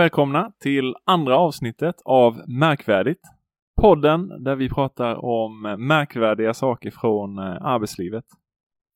[0.00, 3.20] Och välkomna till andra avsnittet av Märkvärdigt.
[3.80, 8.24] Podden där vi pratar om märkvärdiga saker från eh, arbetslivet.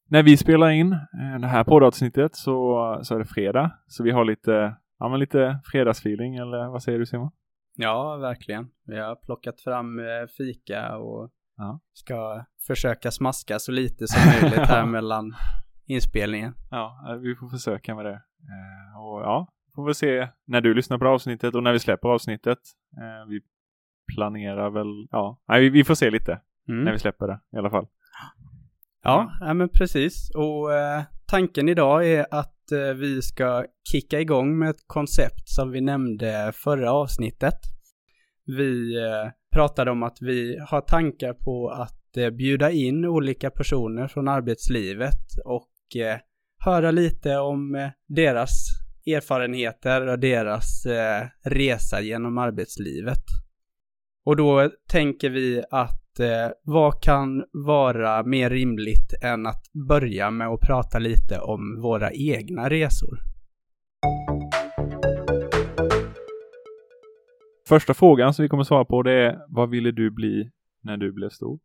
[0.09, 3.70] När vi spelar in eh, det här poddavsnittet så, så är det fredag.
[3.87, 7.30] Så vi har lite, ja, men lite fredagsfeeling eller vad säger du Simon?
[7.77, 8.66] Ja, verkligen.
[8.86, 10.05] Vi har plockat fram eh,
[10.36, 11.80] fika och Ja.
[11.92, 15.34] ska försöka smaska så lite som möjligt här mellan
[15.86, 16.55] inspelningen.
[16.70, 18.20] Ja, vi får försöka med det.
[18.98, 22.59] Och ja, får väl se när du lyssnar på avsnittet och när vi släpper avsnittet.
[22.96, 23.41] Eh, vi
[24.14, 26.84] planerar väl, ja, nej, vi, vi får se lite Mm.
[26.84, 27.87] när vi släpper det i alla fall.
[29.02, 30.30] Ja, ja, men precis.
[30.34, 35.70] Och eh, tanken idag är att eh, vi ska kicka igång med ett koncept som
[35.70, 37.58] vi nämnde förra avsnittet.
[38.47, 44.08] Vi eh, pratade om att vi har tankar på att eh, bjuda in olika personer
[44.08, 46.19] från arbetslivet och eh,
[46.58, 48.50] höra lite om deras
[49.06, 53.24] erfarenheter och deras eh, resa genom arbetslivet.
[54.24, 60.48] Och då tänker vi att eh, vad kan vara mer rimligt än att börja med
[60.48, 63.19] att prata lite om våra egna resor?
[67.68, 70.50] Första frågan som vi kommer svara på det är vad ville du bli
[70.83, 71.58] när du blev stor?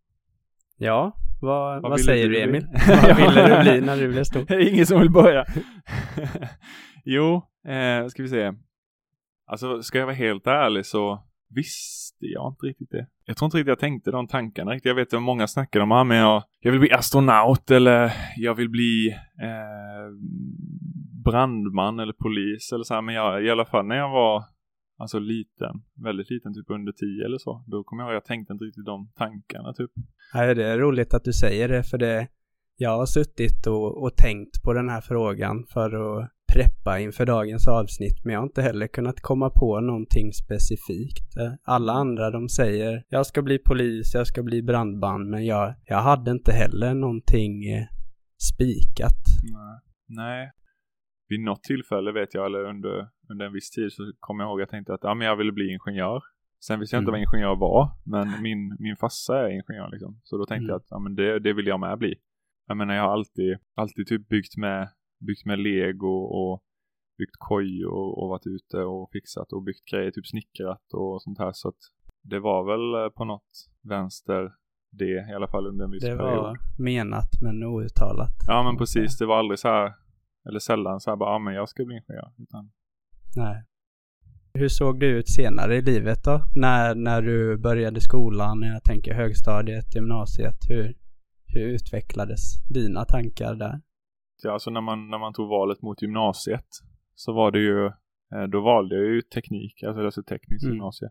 [0.82, 2.42] Ja, vad, vad, ville säger du?
[2.42, 2.68] Emil?
[2.88, 4.46] vad ville du bli när du blev stor?
[4.48, 5.46] Det är ingen som vill börja.
[7.06, 7.36] jo,
[7.68, 8.54] eh, ska vi se.
[9.48, 11.24] Alltså, ska jag vara helt ärlig så
[11.56, 13.08] visste jag inte riktigt det.
[13.26, 14.90] Jag tror inte riktigt jag tänkte de tankarna riktigt.
[14.90, 18.54] Jag vet att många snackar om, ah, men jag, jag vill bli astronaut eller jag
[18.54, 19.10] vill bli
[19.42, 20.10] eh,
[21.26, 23.02] brandman eller polis eller så här.
[23.02, 24.44] Men jag, i alla fall när jag var
[25.00, 25.74] alltså liten,
[26.06, 28.86] väldigt liten, typ under tio eller så, då kommer jag ihåg, jag tänkte inte riktigt
[28.86, 29.92] de tankarna typ.
[30.34, 32.28] Nej, det är roligt att du säger det, för det,
[32.78, 37.68] jag har suttit och, och tänkt på den här frågan för att preppa inför dagens
[37.68, 41.34] avsnitt, men jag har inte heller kunnat komma på någonting specifikt.
[41.64, 46.02] Alla andra de säger, jag ska bli polis, jag ska bli brandman, men jag, jag
[46.02, 47.86] hade inte heller någonting eh,
[48.38, 49.24] spikat.
[49.54, 49.80] Nej.
[50.08, 50.52] Nej.
[51.30, 54.60] Vid något tillfälle vet jag, eller under, under en viss tid så kommer jag ihåg
[54.60, 56.24] att jag tänkte att ja, men jag ville bli ingenjör.
[56.66, 57.22] Sen visste jag inte Mm.
[57.22, 60.22] vad ingenjör var, men min, min farsa är ingenjör liksom.
[60.24, 60.70] Så då tänkte Mm.
[60.70, 62.16] jag att ja, men det, det vill jag med bli.
[62.68, 64.90] Jag menar jag har alltid, alltid typ byggt med,
[65.28, 66.64] byggt med lego och
[67.18, 71.40] byggt koj och, och varit ute och fixat och byggt grejer, typ snickrat och sånt
[71.40, 71.52] här.
[71.54, 71.82] Så att
[72.24, 73.50] det var väl eh, på något
[73.84, 74.52] vänster
[74.92, 76.44] det i alla fall under en viss Det period.
[76.44, 78.30] var menat men outtalat.
[78.48, 79.94] Ja men precis, det var aldrig så här
[80.50, 82.32] eller sällan så här bara, ja men jag ska bli ingenjör.
[82.38, 82.72] Utan,
[83.36, 83.64] Nej.
[84.54, 86.42] Hur såg det ut senare i livet då?
[86.56, 90.98] När, när du började skolan, när jag tänker högstadiet, gymnasiet, hur,
[91.46, 92.42] hur utvecklades
[92.74, 93.82] dina tankar där?
[94.44, 96.68] ja, alltså när man, när man tog valet mot gymnasiet
[97.16, 97.86] så var det ju,
[98.36, 100.76] eh, då valde jag ju teknik, alltså alltså tekniskt Mm.
[100.76, 101.10] gymnasie.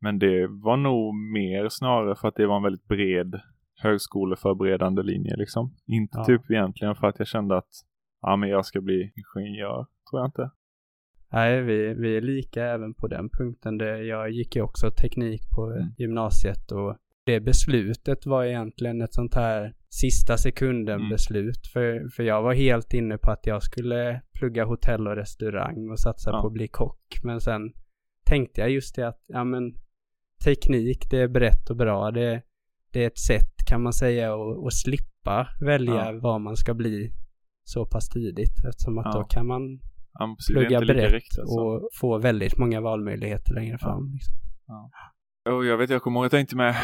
[0.00, 3.40] Men det var nog mer snarare för att det var en väldigt bred
[3.82, 5.74] högskoleförberedande linje liksom.
[5.86, 6.24] Inte Ja.
[6.24, 7.70] typ egentligen för att jag kände att,
[8.22, 10.50] ja men jag ska bli ingenjör, tror jag inte.
[11.32, 13.78] Nej, vi, vi är lika även på den punkten.
[13.78, 15.88] Det, jag gick ju också teknik på Mm.
[15.98, 21.08] gymnasiet och det beslutet var egentligen ett sånt här sista sekunden Mm.
[21.10, 21.66] beslut.
[21.72, 25.98] För, för jag var helt inne på att jag skulle plugga hotell och restaurang och
[26.00, 26.40] satsa Ja.
[26.40, 27.20] på att bli kock.
[27.24, 27.72] Men sen
[28.24, 29.74] tänkte jag just det att, ja men
[30.44, 32.10] teknik, det är brett och bra.
[32.10, 32.42] Det,
[32.92, 36.18] det är ett sätt kan man säga att, att slippa välja Ja.
[36.22, 37.12] vad man ska bli
[37.64, 38.64] så pass tidigt.
[38.68, 39.12] Eftersom att Ja.
[39.20, 39.62] då kan man
[40.18, 41.60] Ja, plugga brett riktigt, alltså.
[41.60, 44.12] och få väldigt många valmöjligheter längre fram.
[44.12, 44.34] Liksom.
[45.56, 46.74] Och jag vet, jag kommer ihåg, jag tänkte med,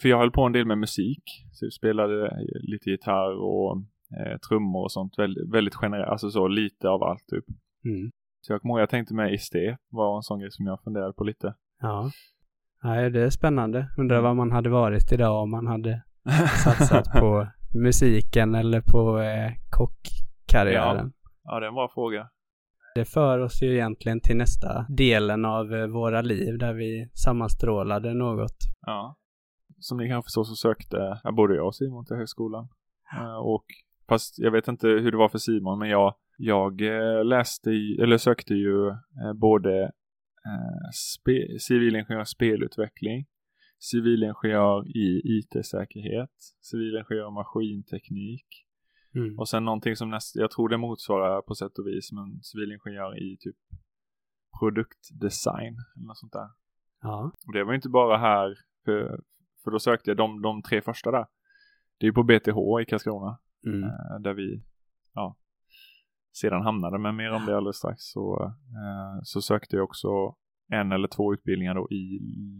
[0.00, 1.22] för jag höll på en del med musik.
[1.52, 3.76] Så jag spelade lite gitarr och
[4.18, 5.12] eh, trummor och sånt.
[5.18, 7.44] Väldigt, väldigt generellt, alltså så lite av allt typ.
[7.84, 8.10] Mm.
[8.40, 11.12] Så jag kommer ihåg, jag tänkte med estet var en sån grej som jag funderade
[11.12, 11.54] på lite.
[11.80, 12.10] Ja.
[12.82, 13.78] Nej, det är spännande.
[13.78, 13.90] Mm.
[13.98, 16.02] Undrar vad man hade varit idag om man hade
[16.64, 21.12] satsat på musiken eller på eh, kockkarriären.
[21.44, 22.28] Ja, det är en bra fråga.
[22.94, 28.14] Det för oss ju egentligen till nästa delen av eh, våra liv där vi sammanstrålade
[28.14, 28.56] något.
[28.80, 29.16] Ja.
[29.78, 32.68] Som ni kanske förstår så sökte ja, både jag och Simon till högskolan.
[33.16, 33.64] Eh, och
[34.08, 37.70] fast jag vet inte hur det var för Simon, men jag, jag eh, läste
[38.02, 38.92] eller sökte ju
[39.34, 39.82] både
[40.46, 43.26] eh, spe, civilingenjör spelutveckling,
[43.78, 46.30] civilingenjör i IT-säkerhet,
[46.60, 48.46] civilingenjör maskinteknik
[49.14, 49.38] Mm.
[49.38, 53.22] och sen någonting som näst, jag tror det motsvarar på sätt och vis men civilingenjör
[53.22, 53.56] i typ
[54.60, 56.48] produktdesign eller något sånt där.
[57.02, 57.32] Ja.
[57.46, 59.20] Och det var ju inte bara här, för,
[59.64, 61.26] för då sökte jag de, de tre första där.
[61.98, 63.82] Det är ju på BTH i Karlskrona, Mm.
[63.84, 64.62] eh, där vi,
[65.14, 65.36] ja,
[66.32, 70.08] sedan hamnade, men mer om det alldeles strax, så, eh, så sökte jag också
[70.68, 72.18] en eller två utbildningar då i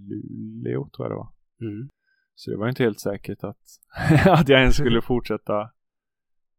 [0.08, 1.32] Luleå tror jag det var.
[1.60, 1.88] Mm.
[2.34, 3.62] Så det var inte helt säkert att,
[4.26, 5.70] att jag ens skulle fortsätta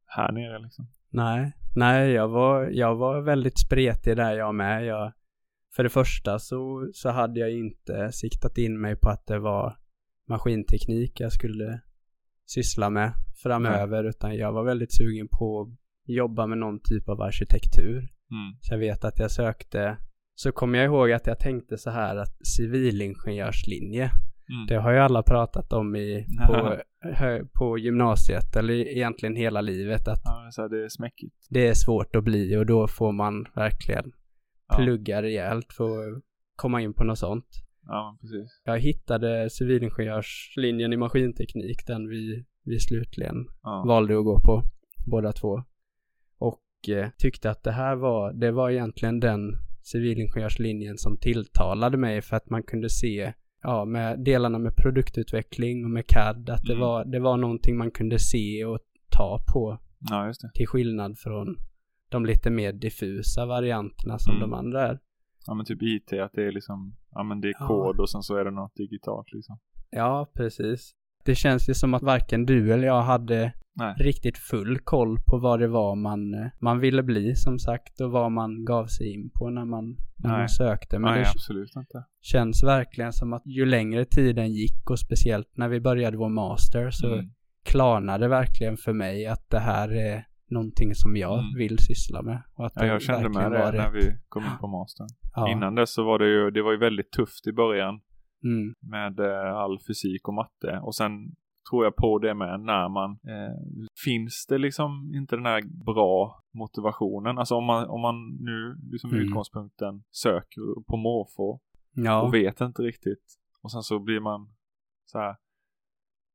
[0.06, 0.88] här nere liksom.
[1.10, 4.86] Nej, nej, jag var, jag var väldigt spretig där jag med.
[4.86, 5.14] Jag,
[5.76, 9.78] för det första så, så hade jag inte siktat in mig på att det var
[10.28, 11.82] maskinteknik jag skulle
[12.46, 13.14] syssla med
[13.44, 15.70] framöver, utan jag var väldigt sugen på att
[16.10, 17.98] jobba med någon typ av arkitektur.
[18.32, 18.58] Mm.
[18.62, 19.98] Så jag vet att jag sökte,
[20.42, 24.12] så kommer jag ihåg att jag tänkte så här att civilingenjörslinje,
[24.52, 24.66] Mm.
[24.68, 26.78] det har ju alla pratat om i, på,
[27.54, 30.22] på gymnasiet, eller egentligen hela livet, att
[30.58, 31.36] Ja, det är smäckigt.
[31.50, 34.12] det är svårt att bli och då får man verkligen
[34.70, 34.76] Ja.
[34.78, 36.24] plugga rejält för att
[36.56, 37.46] komma in på något sånt.
[37.88, 38.62] Ja, precis.
[38.66, 43.84] Jag hittade civilingenjörslinjen i maskinteknik, den vi, vi slutligen Ja.
[43.88, 44.64] valde att gå på,
[45.06, 45.64] båda två.
[46.40, 49.52] Och eh, tyckte att det här var, det var egentligen den
[49.92, 53.34] civilingenjörslinjen som tilltalade mig för att man kunde se,
[53.64, 56.82] ja, med delarna med produktutveckling och med CAD, att det, Mm.
[56.82, 60.52] var, det var någonting man kunde se och ta på ja, det.
[60.54, 61.58] till skillnad från
[62.10, 64.42] de lite mer diffusa varianterna som Mm.
[64.50, 65.00] de andra är.
[65.48, 67.68] Ja, men typ IT, att det är liksom, ja men det är Ja.
[67.68, 69.60] kod och sen så är det något digitalt liksom.
[69.92, 70.92] Ja, precis.
[71.26, 73.96] Det känns ju som att varken du eller jag hade Nej.
[73.98, 78.12] riktigt full koll på vad det var man, eh, man ville bli som sagt och
[78.12, 81.00] vad man gav sig in på när man, när man sökte.
[81.00, 82.04] Men Nej, det absolut inte.
[82.22, 86.90] känns verkligen som att ju längre tiden gick och speciellt när vi började vår master
[86.92, 87.30] så Mm.
[87.64, 91.56] klarnade verkligen för mig att det här är någonting som jag Mm.
[91.58, 92.42] vill syssla med.
[92.56, 95.08] Och att Ja, jag kände med det när vi kom in på mastern.
[95.36, 95.52] Ja.
[95.52, 98.00] Innan dess så var det ju, det var ju väldigt tufft i början
[98.44, 98.74] Mm.
[98.82, 100.80] med eh, all fysik och matte.
[100.84, 101.12] Och sen
[101.70, 106.44] tror jag på det med när man, eh, finns det liksom inte den här bra
[106.54, 107.38] motivationen?
[107.38, 109.22] Alltså om man, om man nu, liksom Mm.
[109.24, 111.60] utgångspunkten söker på måfå
[111.94, 112.22] Ja.
[112.22, 113.24] och vet inte riktigt.
[113.62, 114.50] Och sen så blir man
[115.06, 115.36] så här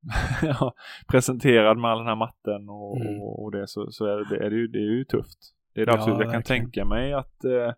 [1.08, 3.20] presenterad med all den här matten och, Mm.
[3.22, 5.38] och, och det så, så är, det, är det, ju, det är ju tufft.
[5.74, 6.18] Det är det Ja, absolut.
[6.20, 6.62] Jag kan verkligen.
[6.62, 7.72] tänka mig att, eh,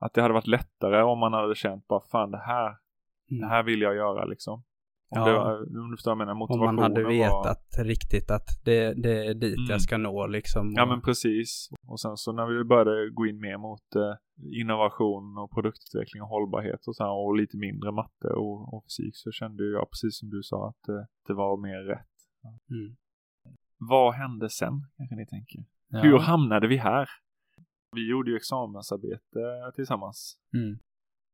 [0.00, 2.76] att det hade varit lättare om man hade känt bara fan det här,
[3.28, 3.48] det Mm.
[3.48, 4.62] här vill jag göra liksom.
[5.10, 5.26] Om, Ja.
[5.28, 7.10] det var, om du förstår vad jag menar, Om motivationen man hade var...
[7.10, 9.70] vetat riktigt att det, det är dit Mm.
[9.70, 10.72] jag ska nå liksom.
[10.76, 11.68] Ja och- men precis.
[11.86, 14.14] Och sen så när vi började gå in mer mot eh,
[14.60, 19.16] innovation och produktutveckling och hållbarhet och så här, och lite mindre matte och, och fysik
[19.16, 22.14] så kände jag precis som du sa att eh, det var mer rätt.
[22.70, 22.96] Mm.
[23.78, 25.60] Vad hände sen kanske ni tänker?
[25.88, 26.00] Ja.
[26.00, 27.08] Hur hamnade vi här?
[27.96, 30.78] Vi gjorde ju examensarbete tillsammans Mm.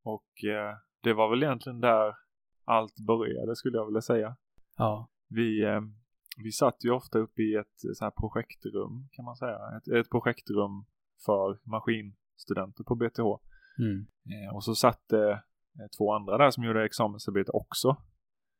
[0.04, 2.14] och eh, det var väl egentligen där
[2.64, 4.36] allt började skulle jag vilja säga.
[4.76, 5.08] Ja.
[5.28, 5.80] Vi, eh,
[6.36, 9.58] vi satt ju ofta uppe i ett så här projektrum kan man säga.
[9.76, 10.84] Ett, ett projektrum
[11.26, 13.22] för maskinstudenter på BTH.
[13.78, 14.06] Mm.
[14.30, 17.96] Eh, och så satt det eh, två andra där som gjorde examensarbete också.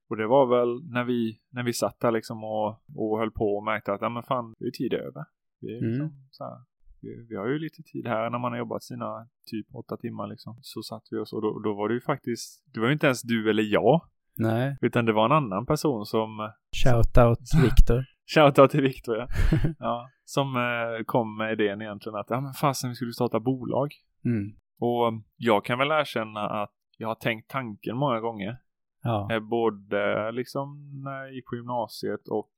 [0.08, 3.56] Och det var väl när vi, när vi satt där liksom och, och höll på
[3.56, 5.24] och märkte att ja men fan, det är tid över.
[5.60, 5.90] Vi, är Mm.
[5.90, 6.58] liksom, så här,
[7.04, 10.26] vi, vi har ju lite tid här när man har jobbat sina typ åtta timmar
[10.26, 10.58] liksom.
[10.62, 13.06] Så satt vi oss och då, då var det ju faktiskt, det var ju inte
[13.06, 14.00] ens du eller jag.
[14.37, 14.76] Nej.
[14.80, 16.52] Utan det var en annan person som
[16.84, 18.04] Shoutout Viktor.
[18.34, 19.28] Shoutout till Viktor ja.
[19.78, 20.11] ja.
[20.25, 23.92] Som eh, kom med idén egentligen att ja men fasen vi skulle starta bolag.
[24.25, 24.56] Mm.
[24.78, 28.58] Och jag kan väl erkänna att jag har tänkt tanken många gånger.
[29.02, 29.28] Ja.
[29.32, 32.52] Eh, både liksom när jag gick på gymnasiet och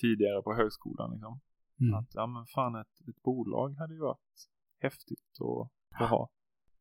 [0.00, 1.40] tidigare på högskolan liksom.
[1.80, 1.94] Mm.
[1.94, 4.48] Att ja men fan ett, ett bolag hade ju varit
[4.82, 6.28] häftigt att, att ha.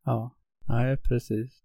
[0.05, 0.31] Ja.
[0.67, 1.63] Nej, precis.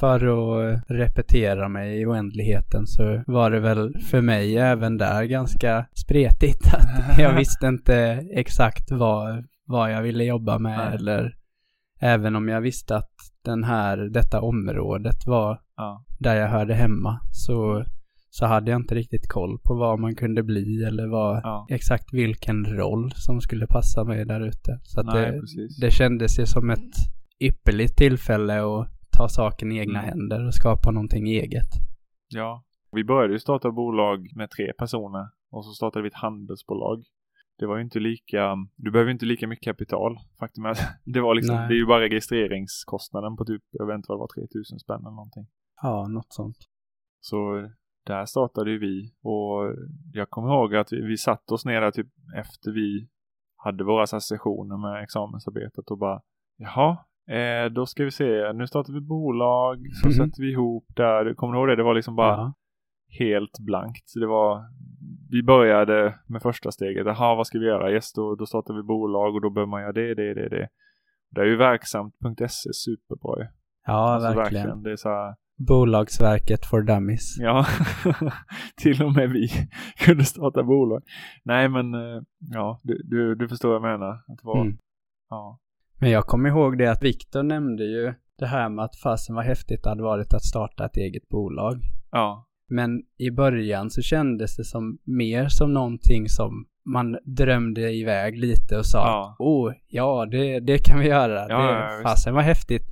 [0.00, 5.86] För att repetera mig i oändligheten så var det väl för mig även där ganska
[6.04, 6.66] spretigt.
[7.10, 7.96] Att jag visste inte
[8.30, 10.94] exakt vad, vad jag ville jobba med Nej.
[10.94, 11.36] eller
[12.00, 13.14] även om jag visste att
[13.44, 16.04] den här, detta området var Ja.
[16.18, 17.84] där jag hörde hemma så,
[18.38, 21.66] så hade jag inte riktigt koll på vad man kunde bli eller vad, Ja.
[21.70, 24.80] exakt vilken roll som skulle passa mig där ute.
[24.82, 25.80] Så Nej, det, precis.
[25.80, 26.94] det kändes ju som ett
[27.40, 28.88] ypperligt tillfälle att
[29.18, 30.10] ta saken i egna Mm.
[30.10, 31.68] händer och skapa någonting eget.
[32.28, 32.64] Ja.
[32.92, 37.04] Vi började ju starta bolag med tre personer och så startade vi ett handelsbolag.
[37.58, 40.18] Det var ju inte lika, du behöver inte lika mycket kapital.
[40.40, 41.68] Faktum är att det var liksom, Nej.
[41.68, 45.00] det är ju bara registreringskostnaden på typ, jag vet inte vad det var, 3000 spänn
[45.00, 45.46] eller någonting.
[45.82, 46.56] Ja, något sånt.
[47.20, 47.70] Så
[48.06, 49.74] där startade ju vi och
[50.12, 53.08] jag kommer ihåg att vi, vi satt oss ner där typ efter vi
[53.56, 56.20] hade våra så sessioner med examensarbetet och bara
[56.56, 56.98] jaha,
[57.36, 60.12] eh, då ska vi se, nu startar vi bolag, så Mhm.
[60.12, 61.76] sätter vi ihop där, kommer du ihåg det?
[61.76, 62.52] Det var liksom bara Ja.
[63.18, 64.12] helt blankt.
[64.20, 64.64] Det var,
[65.30, 67.06] vi började med första steget.
[67.06, 67.90] Jaha, vad ska vi göra?
[67.92, 70.68] Yes, då, då startar vi bolag och då behöver man göra det, det, det, det.
[71.30, 73.46] Det är ju verksamt.se superbra ju.
[73.86, 74.82] Ja, Alltså, verkligen.
[74.82, 77.36] Det är så här, Bolagsverket for dummies.
[77.38, 77.66] ja,
[78.76, 79.48] till och med vi
[79.98, 81.02] kunde starta bolag.
[81.44, 84.12] Nej, men eh, ja, du, du, du förstår vad jag menar.
[84.28, 84.78] Att vara, Mm.
[85.30, 85.58] ja,
[86.00, 89.44] Men jag kommer ihåg det att Viktor nämnde ju det här med att fasen vad
[89.44, 91.80] häftigt det hade varit att starta ett eget bolag.
[92.10, 98.38] ja, Men i början så kändes det som mer som någonting som man drömde iväg
[98.38, 99.36] lite och sa Ja.
[99.38, 101.46] oh, ja det, det kan vi göra.
[101.48, 102.86] Ja, det, ja, fasen vad häftigt.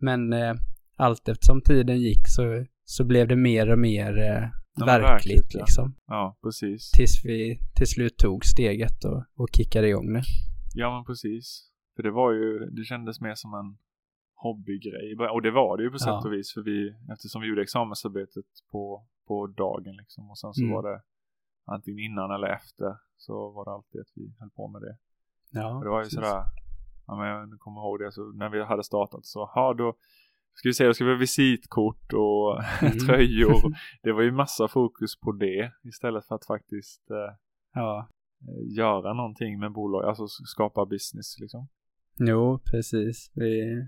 [0.00, 0.54] Men eh,
[0.96, 4.48] allt eftersom tiden gick så, så blev det mer och mer eh,
[4.78, 5.60] men verkligt, verkligt, ja.
[5.60, 5.94] liksom.
[6.06, 6.90] ja, precis.
[6.90, 10.22] Tills vi till slut tog steget och, och kickade igång det.
[10.74, 11.70] Ja, men precis.
[11.96, 13.78] För det var ju, det kändes mer som en
[14.34, 15.16] hobbygrej.
[15.32, 16.22] Och det var det ju på sätt Ja.
[16.26, 16.52] och vis.
[16.54, 20.30] För vi, eftersom vi gjorde examensarbetet på, på dagen liksom.
[20.30, 20.74] Och sen så Mm.
[20.74, 21.00] var det
[21.64, 22.96] antingen innan eller efter.
[23.16, 24.96] Så var det alltid att vi höll på med det.
[25.50, 26.14] Ja, Och det var ju precis.
[26.14, 26.42] sådär,
[27.06, 29.94] ja men jag kommer ihåg det, så när vi hade startat så, ja då
[30.58, 32.98] ska vi då ska vi ha visitkort och Mm.
[32.98, 33.74] tröjor.
[34.02, 37.34] Det var ju massa fokus på det istället för att faktiskt eh,
[37.74, 38.08] Ja,
[38.76, 41.68] göra någonting med bolag, alltså skapa business liksom.
[42.18, 43.30] jo, precis.
[43.34, 43.84] Vi,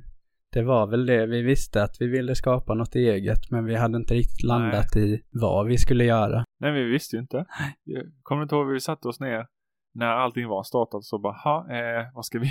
[0.52, 1.26] det var väl det.
[1.26, 5.22] Vi visste att vi ville skapa något eget, men vi hade inte riktigt landat i
[5.30, 6.44] vad vi skulle göra.
[6.60, 7.44] Nej, vi visste ju inte.
[8.22, 9.46] Kommer du inte ihåg vi satte oss ner
[9.94, 12.48] när allting var startat så bara, ha, eh, vad ska vi,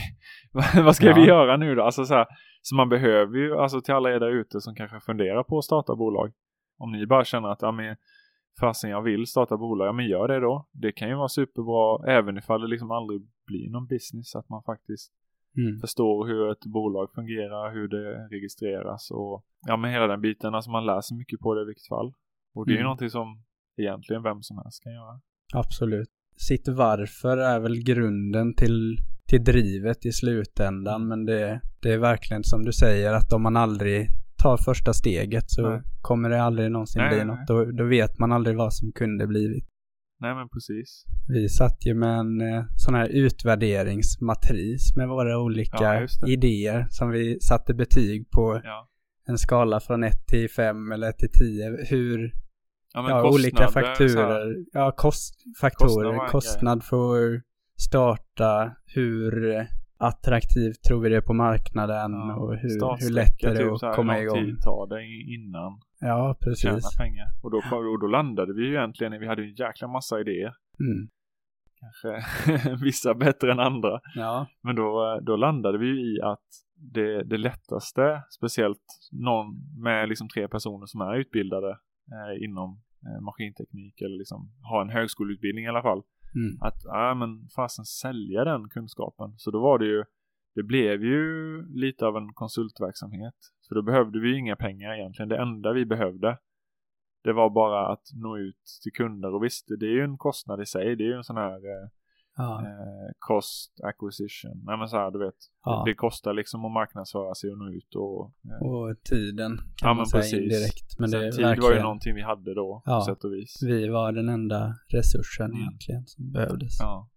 [0.83, 1.15] vad ska Ja.
[1.15, 1.83] vi göra nu då?
[1.83, 2.25] Alltså så här,
[2.61, 5.63] så man behöver ju, alltså till alla er där ute som kanske funderar på att
[5.65, 6.31] starta bolag.
[6.79, 7.95] Om ni bara känner att, ja men,
[8.59, 10.67] fasen jag vill starta bolag, ja men gör det då.
[10.71, 14.63] Det kan ju vara superbra, även ifall det liksom aldrig blir någon business, att man
[14.63, 15.13] faktiskt
[15.57, 15.79] Mm.
[15.79, 20.71] förstår hur ett bolag fungerar, hur det registreras och ja men hela den biten, alltså
[20.71, 22.13] man lär sig mycket på det i vilket fall.
[22.55, 22.83] Och det är ju Mm.
[22.83, 23.43] någonting som
[23.77, 25.19] egentligen vem som helst kan göra.
[25.55, 26.09] Absolut.
[26.37, 28.97] Sitt varför är väl grunden till,
[29.29, 33.57] till drivet i slutändan, men det, det är verkligen som du säger att om man
[33.57, 34.07] aldrig
[34.43, 35.81] tar första steget så Nej.
[36.01, 37.47] kommer det aldrig någonsin Nej, bli nej, något.
[37.47, 39.65] Då, då vet man aldrig vad som kunde blivit.
[40.19, 41.03] Nej men precis.
[41.27, 47.09] Vi satt ju med en eh, sån här utvärderingsmatris med våra olika Ja, idéer som
[47.09, 48.89] vi satte betyg på Ja.
[49.27, 51.77] en skala från 1 till 5 eller 1 till 10.
[51.89, 52.33] Hur,
[52.97, 54.55] Ja, ja, olika fakturer.
[54.73, 56.27] Ja, kost, faktorer.
[56.27, 57.41] Kostnad för
[57.81, 58.71] starta.
[58.85, 59.67] Hur
[59.99, 63.73] attraktivt tror vi det är på marknaden Ja, och hur, hur lätt är det typ,
[63.73, 64.45] att här, komma igång.
[64.45, 65.03] tid tar det
[65.35, 66.97] innan Ja, tjäna precis.
[66.97, 67.27] pengar.
[67.43, 67.57] Och då,
[67.93, 70.53] och då landade vi ju egentligen, vi hade en jäkla massa idéer.
[70.79, 71.09] Mm.
[71.79, 72.25] Kanske
[72.85, 73.99] vissa bättre än andra.
[74.15, 79.45] Ja, Men då, då landade vi ju i att det, det lättaste, speciellt någon
[79.81, 81.69] med liksom tre personer som är utbildade
[82.11, 82.81] eh, inom
[83.21, 86.03] maskinteknik eller liksom har en högskoleutbildning i alla fall.
[86.35, 86.61] mm.
[86.61, 89.33] Att, ja men fasen sälja den kunskapen.
[89.37, 90.03] Så då var det ju,
[90.55, 91.21] det blev ju
[91.67, 93.35] lite av en konsultverksamhet.
[93.67, 95.29] För då behövde vi ju inga pengar egentligen.
[95.29, 96.37] Det enda vi behövde,
[97.23, 99.35] det var bara att nå ut till kunder.
[99.35, 100.95] Och visst, det är ju en kostnad i sig.
[100.95, 101.89] Det är ju en sån här eh,
[102.37, 104.61] ja, eh, cost acquisition.
[104.65, 105.35] Nej men så här, du vet.
[105.65, 105.83] Ja.
[105.85, 108.31] Det kostar liksom att marknadsföra sig och nå ut och...
[108.51, 110.39] Eh, och tiden kan Ja, man säga precis.
[110.39, 110.99] indirekt.
[110.99, 112.99] Men det sen är tid var ju verkligen, någonting vi hade då, Ja.
[112.99, 113.63] på sätt och vis.
[113.63, 115.59] vi var den enda resursen Mm.
[115.61, 116.79] egentligen som behövdes.
[116.79, 117.09] Ja.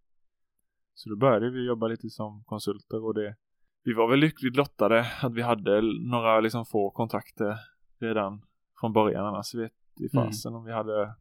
[0.95, 3.37] Så då började vi jobba lite som konsulter och det
[3.85, 7.57] vi var väl lyckligt lottade att vi hade några liksom få kontakter
[8.01, 8.43] redan
[8.81, 10.27] från början annars vet i Mm.
[10.27, 11.15] fasen om vi hade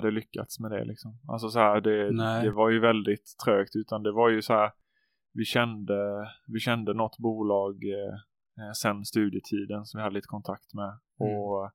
[0.00, 1.18] hade lyckats med det liksom.
[1.28, 4.70] Alltså så här det, det var ju väldigt trögt utan det var ju så här
[5.32, 8.14] vi kände vi kände något bolag eh,
[8.66, 11.38] eh, sen studietiden som vi hade lite kontakt med Mm.
[11.38, 11.70] och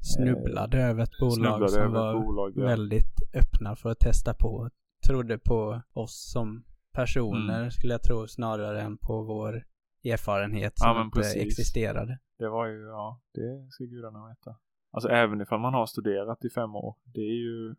[0.00, 2.52] Snubblade över ett bolag som var bolag.
[2.56, 2.64] Ja.
[2.64, 4.70] väldigt öppna för att testa på.
[5.08, 7.70] Trodde på oss som personer Mm.
[7.70, 9.64] skulle jag tro snarare än på vår
[10.04, 11.42] erfarenhet Ja, som men inte precis.
[11.42, 12.18] existerade.
[12.38, 14.56] Det var ju, ja, det ska gudarna veta.
[14.90, 16.96] Alltså även ifall man har studerat i fem år.
[17.14, 17.74] Det är ju,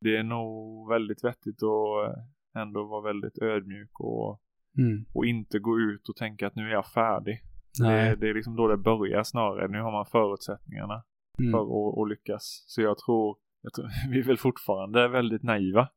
[0.00, 2.16] det är nog väldigt vettigt att
[2.62, 4.40] ändå vara väldigt ödmjuk och,
[4.78, 5.04] Mm.
[5.14, 7.40] och inte gå ut och tänka att nu är jag färdig.
[7.78, 9.68] Det, det är liksom då det börjar snarare.
[9.68, 11.02] Nu har man förutsättningarna
[11.38, 11.52] Mm.
[11.52, 12.64] för att, att lyckas.
[12.66, 15.88] Så jag tror, jag tror, vi är väl fortfarande väldigt naiva.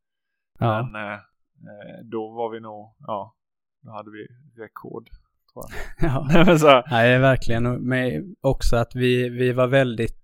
[0.59, 0.89] Ja.
[0.91, 3.35] Men eh, eh, då var vi nog, ja,
[3.81, 4.27] då hade vi
[4.61, 5.09] rekord.
[5.53, 6.09] Tror jag.
[6.11, 6.27] ja.
[6.33, 7.87] Nej, men så Nej, verkligen.
[7.87, 10.23] Med också att vi, vi var väldigt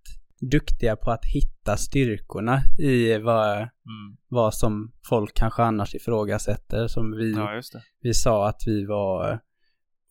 [0.52, 6.88] duktiga på att hitta styrkorna i vad, mm, vad som folk kanske annars ifrågasätter.
[6.88, 7.62] Som vi, ja
[8.00, 9.40] vi sa att vi var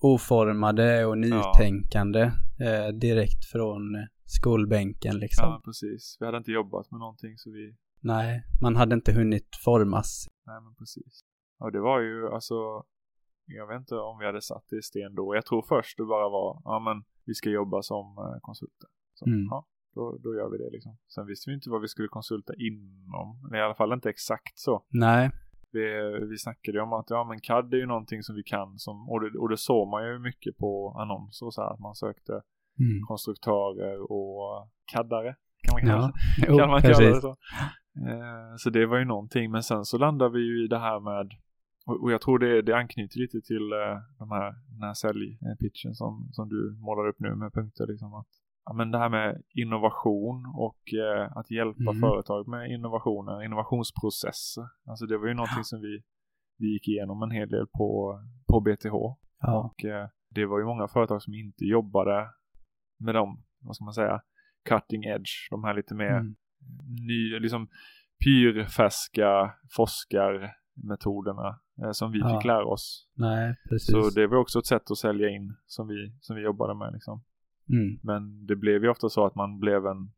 [0.01, 2.21] oformade och nytänkande
[2.61, 3.83] eh, direkt från
[4.25, 5.49] skolbänken liksom.
[5.49, 6.17] Ja, precis.
[6.21, 7.77] Vi hade inte jobbat med någonting så vi...
[8.01, 10.29] Nej, man hade inte hunnit formas.
[10.47, 11.25] Nej, men precis.
[11.59, 12.55] Och det var ju alltså...
[13.47, 15.35] Jag vet inte om vi hade satt det i sten då.
[15.35, 18.89] Jag tror först det bara var, ja men vi ska jobba som eh, konsulter.
[19.15, 19.47] Så, Mm.
[19.51, 20.97] ja, då, då gör vi det liksom.
[21.15, 23.55] Sen visste vi inte vad vi skulle konsulta inom.
[23.55, 24.85] I alla fall inte exakt så.
[24.89, 25.31] Nej,
[25.73, 25.87] Vi,
[26.31, 29.09] vi snackade ju om att ja men CAD är ju någonting som vi kan som,
[29.11, 31.95] och det, och det såg man ju mycket på annonser och så här, att man
[31.95, 33.03] sökte mm.
[33.09, 36.13] konstruktörer och CADare kan man ja.
[36.59, 37.37] kan man kalla det så.
[38.09, 41.01] Eh, så det var ju någonting, men sen så landar vi ju i det här
[41.01, 41.33] med
[41.87, 46.29] och, jag tror det, det anknyter lite till eh, de här, den här säljpitchen som,
[46.33, 48.29] som du målar upp nu med punkter liksom att
[48.65, 52.01] ja, men det här med innovation och eh, att hjälpa Mm.
[52.01, 54.65] företag med innovationer, innovationsprocesser.
[54.87, 56.03] Alltså det var ju någonting som vi,
[56.59, 58.95] vi gick igenom en hel del på, på BTH.
[59.41, 62.29] Ja, Och eh, det var ju många företag som inte jobbade
[62.99, 64.21] med de, vad ska man säga,
[64.69, 66.35] cutting edge, de här lite mer mm.
[67.09, 67.69] nya, liksom
[68.25, 72.29] pyrfärska forskarmetoderna eh, som vi Ja.
[72.41, 73.09] fick lära oss.
[73.15, 73.91] nej, precis.
[73.91, 76.93] Så det var också ett sätt att sälja in som vi, som vi jobbade med
[76.93, 77.23] liksom.
[77.73, 77.99] Mm.
[78.03, 80.13] Men det blev ju ofta så att man blev en,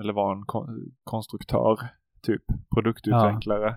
[0.00, 1.78] eller var en kon- konstruktör,
[2.22, 2.42] typ
[2.74, 3.68] produktutvecklare,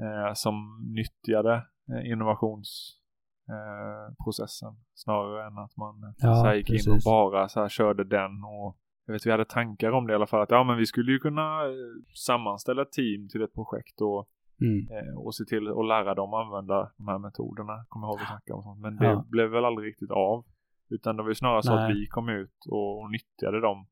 [0.00, 1.54] eh, som nyttjade
[1.92, 7.04] eh, innovationsprocessen eh, snarare än att man eh, Ja, så här gick in och precis.
[7.04, 10.26] bara så här körde den och jag vet vi hade tankar om det i alla
[10.26, 11.60] fall att ja men vi skulle ju kunna
[12.26, 14.28] sammanställa team till ett projekt och,
[14.60, 14.86] Mm.
[15.18, 17.84] och se till att lära dem använda de här metoderna.
[17.88, 18.80] Kommer ihåg vi snackade om sånt.
[18.80, 19.24] Men det Ja.
[19.28, 20.44] blev väl aldrig riktigt av.
[20.92, 21.94] Utan det var ju snarare så att Nej.
[21.94, 23.86] vi kom ut och, och nyttjade dem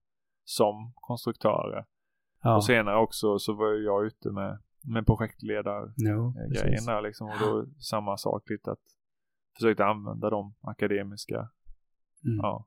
[0.44, 1.84] som konstruktörer.
[2.42, 6.86] Ja, Och senare också så var jag ute med, med projektledar no, grejen precis.
[6.86, 7.26] där liksom.
[7.28, 8.84] Och då samma sak lite att
[9.56, 11.48] försökte använda de akademiska,
[12.24, 12.38] Mm.
[12.42, 12.66] ja.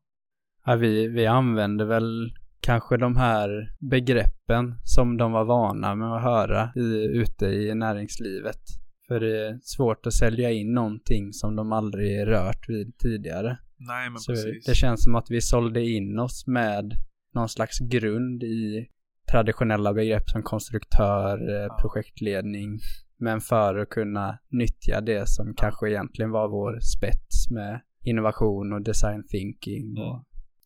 [0.65, 6.23] Ja, vi, vi använde väl kanske de här begreppen som de var vana med att
[6.23, 8.59] höra i, ute i näringslivet.
[9.07, 13.57] För det är svårt att sälja in någonting som de aldrig rört vid tidigare.
[13.77, 14.65] Nej men Så precis.
[14.65, 16.93] det känns som att vi sålde in oss med
[17.33, 18.87] någon slags grund i
[19.31, 21.77] traditionella begrepp som konstruktör, eh, Ja.
[21.81, 22.79] projektledning.
[23.17, 28.81] Men för att kunna nyttja det som kanske egentligen var vår spets med innovation och
[28.81, 30.23] design thinking och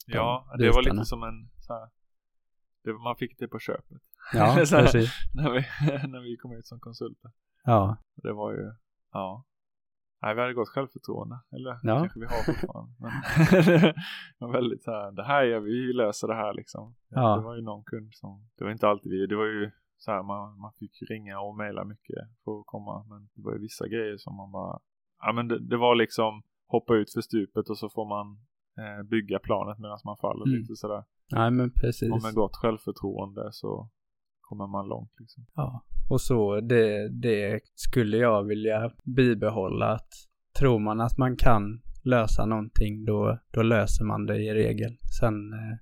[0.10, 0.17] Mm.
[0.20, 1.02] Ja, de det var bitarna.
[1.02, 1.89] lite som en så här,
[2.84, 4.02] det, man fick det på köpet.
[4.34, 5.12] Ja, här, precis.
[5.34, 5.60] när, vi,
[6.08, 7.32] när vi kom ut som konsulter.
[7.63, 8.72] Ja, Det var ju,
[9.12, 9.46] ja.
[10.21, 11.39] Nej, vi hade gott självförtroende.
[11.51, 11.99] Eller Ja.
[11.99, 12.93] kanske vi har fortfarande.
[12.99, 13.12] Men
[14.39, 16.95] var väldigt så här, det här gör vi, vi löser det här liksom.
[17.10, 17.36] Ja.
[17.36, 20.12] Det var ju någon kund som, det var inte alltid vi, det var ju så
[20.12, 23.03] här, man, man fick ringa och mejla mycket för att komma.
[23.10, 24.80] Men det var ju vissa grejer som man bara,
[25.21, 28.27] ja men det, det var liksom hoppa ut för stupet och så får man
[28.82, 30.60] eh, bygga planet medan man faller Mm.
[30.60, 31.03] lite sådär.
[31.32, 32.12] nej men precis.
[32.12, 33.89] Och med gott självförtroende så
[34.49, 35.45] kommer man långt liksom.
[35.55, 40.10] Ja, och så det, det skulle jag vilja bibehålla att
[40.60, 44.97] tror man att man kan lösa någonting då, då löser man det i regel.
[45.19, 45.77] Sen eh,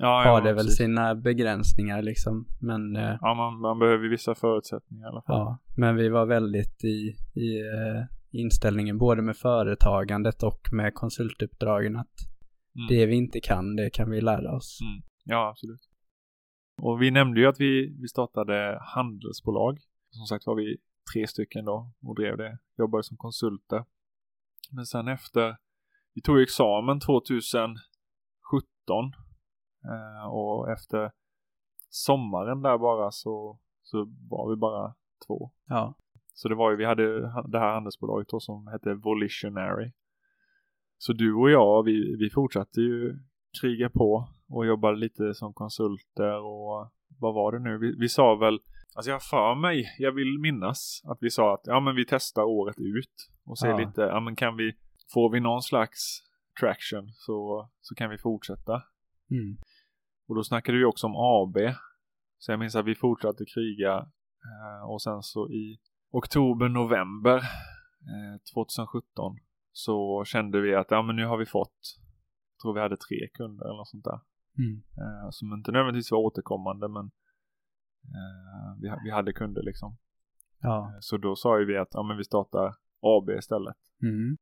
[0.00, 0.76] Ja, har ja, det väl precis.
[0.76, 2.46] sina begränsningar liksom.
[2.60, 5.36] Men, eh, Ja, man, man behöver vissa förutsättningar i alla fall.
[5.38, 11.96] ja, men vi var väldigt i, i eh, inställningen både med företagandet och med konsultuppdragen
[11.96, 12.06] att
[12.76, 12.86] Mm.
[12.88, 14.78] det vi inte kan, det kan vi lära oss.
[14.82, 15.02] Mm.
[15.24, 15.80] Ja, absolut.
[16.82, 19.78] Och vi nämnde ju att vi, vi startade handelsbolag.
[20.10, 20.76] Som sagt var vi
[21.14, 22.58] tre stycken då och drev det.
[22.78, 23.84] Jobbade som konsulter.
[24.72, 25.56] Men sen efter,
[26.14, 27.76] vi tog examen 2017.
[29.84, 31.12] Eh, och efter
[31.90, 33.98] sommaren där bara så, så
[34.30, 34.94] var vi bara
[35.26, 35.50] två.
[35.66, 35.94] Ja,
[36.34, 39.92] Så det var ju, vi hade ha- det här handelsbolaget då som hette Volitionary.
[40.98, 43.18] Så du och jag, vi, vi fortsatte ju
[43.60, 47.78] kriga på och jobbade lite som konsulter och vad var det nu?
[47.78, 48.58] Vi, vi sa väl,
[48.96, 52.42] alltså jag för mig, jag vill minnas att vi sa att ja men vi testar
[52.42, 53.78] året ut och ser Ja.
[53.78, 54.72] lite, ja men kan vi,
[55.12, 56.22] får vi någon slags
[56.60, 58.82] traction så, så kan vi fortsätta.
[59.30, 59.56] mm.
[60.28, 61.56] Och då snackade vi också om AB.
[62.38, 63.92] Så jag minns att vi fortsatte kriga
[64.44, 65.78] eh, och sen så i
[66.10, 69.36] oktober, november eh, 2017
[69.72, 71.78] så kände vi att ja men nu har vi fått,
[72.62, 74.20] tror vi hade tre kunder eller något sånt där.
[74.58, 74.82] Mm.
[74.98, 77.04] Eh, som inte nödvändigtvis var återkommande men
[78.16, 79.96] eh, vi, vi hade kunder liksom.
[80.60, 83.76] ja, Eh, Så då sa ju vi att ja men vi startar AB istället.
[84.02, 84.36] mm.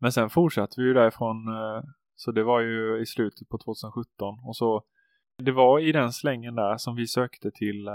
[0.00, 1.48] Men sen fortsatte vi ju därifrån.
[1.48, 1.82] eh,
[2.14, 4.82] Så det var ju i slutet på 2017 och så
[5.44, 7.88] det var i den slängen där som vi sökte till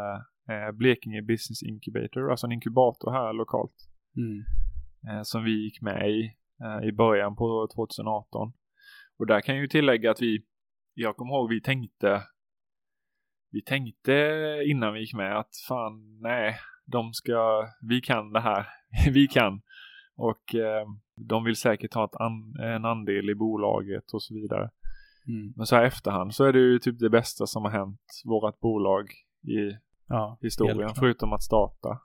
[0.73, 3.75] Blekinge Business Incubator, alltså en inkubator här lokalt
[4.17, 5.23] Mm.
[5.23, 6.36] som vi gick med i
[6.83, 8.53] i början på 2018.
[9.19, 10.45] Och där kan jag ju tillägga att vi
[10.93, 12.23] jag kommer ihåg vi tänkte
[13.51, 14.13] vi tänkte
[14.65, 18.67] innan vi gick med att fan nej, de ska, vi kan det här,
[19.13, 19.62] vi kan.
[20.15, 24.69] Och eh, de vill säkert ha ett an, en andel i bolaget och så vidare.
[25.27, 25.53] Mm.
[25.56, 28.60] Men så här efterhand så är det ju typ det bästa som har hänt vårat
[28.60, 29.12] bolag
[29.47, 29.77] i
[30.08, 31.99] Ja, historien, förutom att starta,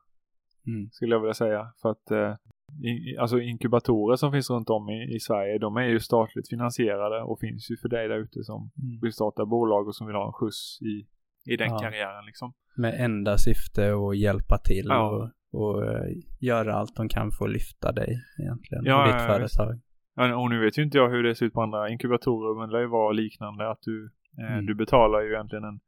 [0.67, 0.91] Mm.
[0.91, 1.73] skulle jag vilja säga.
[1.83, 2.37] För att eh,
[2.85, 7.23] i, alltså inkubatorer som finns runt om i, i Sverige, de är ju statligt finansierade
[7.23, 9.01] och finns ju för dig där ute som Mm.
[9.03, 11.07] vill starta bolag och som vill ha en skjuts i,
[11.53, 11.79] i den Ja.
[11.79, 12.53] karriären liksom.
[12.77, 15.11] Med enda syfte att hjälpa till Ja.
[15.11, 15.31] och,
[15.63, 16.03] och eh,
[16.41, 18.85] göra allt de kan för att lyfta dig egentligen.
[18.85, 19.81] Ja, och ditt ja, företag.
[20.15, 22.69] Ja, och nu vet ju inte jag hur det ser ut på andra inkubatorer, men
[22.69, 24.67] det lär ju vara liknande att du, eh, Mm.
[24.67, 25.81] du betalar ju egentligen en,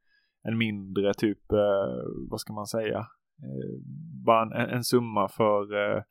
[0.48, 2.98] en mindre typ, eh, vad ska man säga,
[3.42, 3.80] eh,
[4.26, 5.62] bara en, en summa för
[5.96, 6.02] eh,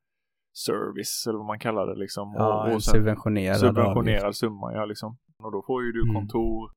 [0.67, 2.33] service eller vad man kallar det liksom.
[2.37, 4.39] Ja, och, och subventionerad subventionerad avgift.
[4.39, 5.17] summa, ja liksom.
[5.43, 6.15] Och då får ju du Mm.
[6.15, 6.71] kontor,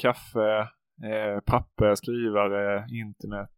[0.00, 0.60] kaffe,
[1.10, 3.56] eh, papper, skrivare, internet.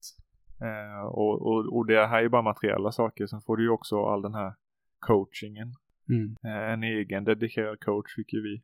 [0.61, 3.27] Eh, och, och, och det här är ju bara materiella saker.
[3.27, 4.55] Sen får du ju också all den här
[4.99, 5.75] coachingen.
[6.09, 6.37] Mm.
[6.45, 8.63] Eh, en egen dedikerad coach fick ju vi.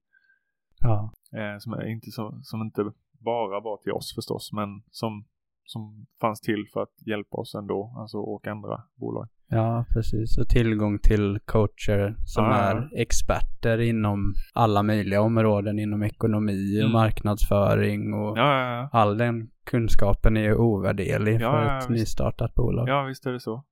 [0.80, 1.12] Ja.
[1.38, 5.24] Eh, som, är inte så, som inte bara var till oss förstås, men som,
[5.64, 9.28] som fanns till för att hjälpa oss ändå, alltså och andra bolag.
[9.52, 10.38] Ja, precis.
[10.38, 16.82] Och tillgång till coacher som ja, är experter inom alla möjliga områden inom ekonomi och
[16.88, 16.92] Mm.
[16.92, 18.88] marknadsföring och Ja, ja, ja.
[19.00, 22.88] all den kunskapen är ju ovärderlig för ett nystartat bolag.
[22.88, 23.64] Ja, visst är det så.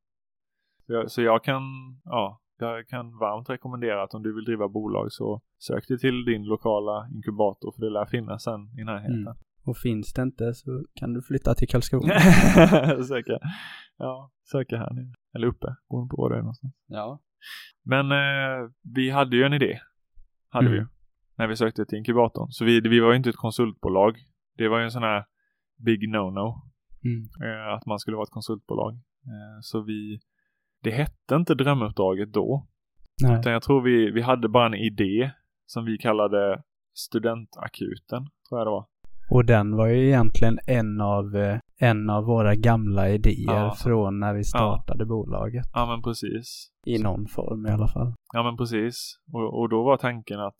[0.87, 1.63] Så jag, så jag kan,
[2.05, 6.25] ja, jag kan varmt rekommendera att om du vill driva bolag så sök dig till
[6.25, 9.15] din lokala inkubator för det lär finnas en i närheten.
[9.21, 9.35] Mm.
[9.71, 12.21] Och finns det inte så kan du flytta till Karlskrona.
[13.05, 13.39] söka,
[13.97, 15.13] ja, söka här nu.
[15.35, 16.75] Eller uppe, beroende på var du är någonstans.
[16.87, 17.21] ja.
[17.85, 19.81] Men eh, vi hade ju en idé.
[20.49, 20.73] Hade Mm.
[20.73, 20.87] vi ju.
[21.37, 22.47] När vi sökte till inkubatorn.
[22.51, 24.17] Så vi, vi var ju inte ett konsultbolag.
[24.57, 25.25] Det var ju en sån här
[25.85, 26.61] big no-no.
[27.05, 27.29] Mm.
[27.45, 28.93] eh, att man skulle vara ett konsultbolag.
[28.95, 30.21] Eh, så vi,
[30.83, 32.67] det hette inte drömuppdraget då.
[33.23, 33.39] Nej.
[33.41, 35.31] Utan jag tror vi, vi hade bara en idé
[35.67, 36.63] som vi kallade
[36.95, 38.87] studentakuten, tror jag det var.
[39.31, 43.75] Och den var ju egentligen en av, eh, en av våra gamla idéer Ja.
[43.83, 45.65] från när vi startade bolaget.
[45.73, 46.71] Ja men precis.
[46.87, 48.15] I någon form i alla fall.
[48.35, 49.19] Ja men precis.
[49.33, 50.57] Och, och då var tanken att,